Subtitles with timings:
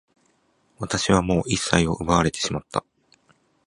[0.79, 2.83] 私はもう一切を奪われてしまった。